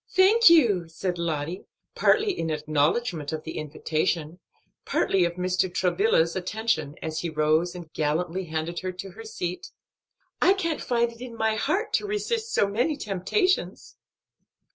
[0.09, 4.39] "Thank you," said Lottie, partly in acknowledgment of the invitation,
[4.83, 5.71] partly of Mr.
[5.71, 9.69] Travilla's attention, as he rose and gallantly handed her to her seat,
[10.41, 13.95] "I can't find it in my heart to resist so many temptations."